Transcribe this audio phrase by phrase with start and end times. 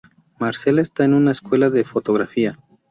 [0.39, 2.57] Marcela está en una escuela de fotografía.